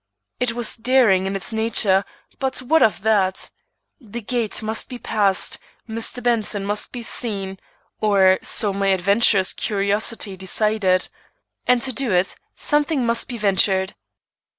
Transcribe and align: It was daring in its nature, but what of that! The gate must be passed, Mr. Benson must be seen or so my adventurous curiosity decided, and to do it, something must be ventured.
It 0.39 0.53
was 0.53 0.77
daring 0.77 1.27
in 1.27 1.35
its 1.35 1.53
nature, 1.53 2.03
but 2.39 2.57
what 2.63 2.81
of 2.81 3.03
that! 3.03 3.51
The 3.99 4.21
gate 4.21 4.63
must 4.63 4.89
be 4.89 4.97
passed, 4.97 5.59
Mr. 5.87 6.23
Benson 6.23 6.65
must 6.65 6.91
be 6.91 7.03
seen 7.03 7.59
or 7.99 8.39
so 8.41 8.73
my 8.73 8.87
adventurous 8.87 9.53
curiosity 9.53 10.35
decided, 10.35 11.07
and 11.67 11.83
to 11.83 11.93
do 11.93 12.11
it, 12.11 12.35
something 12.55 13.05
must 13.05 13.27
be 13.27 13.37
ventured. 13.37 13.93